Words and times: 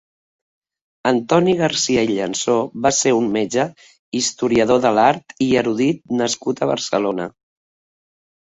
Antoni 1.09 1.53
Garcia 1.59 2.05
i 2.07 2.09
Llansó 2.13 2.55
va 2.87 2.93
ser 3.01 3.13
un 3.19 3.29
metge, 3.37 3.67
historiador 4.21 4.83
de 4.89 4.95
l'art 4.97 5.39
i 5.49 5.53
erudit 5.65 6.03
nascut 6.25 6.65
a 6.69 6.73
Barcelona. 6.75 7.31